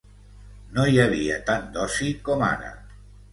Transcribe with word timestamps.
no 0.77 0.85
hi 0.93 0.97
havia 1.03 1.35
tant 1.51 1.67
d'oci 1.77 2.09
com 2.31 2.43
ara 2.49 2.73